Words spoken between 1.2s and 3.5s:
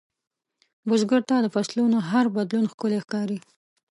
ته د فصلونـو هر بدلون ښکلی ښکاري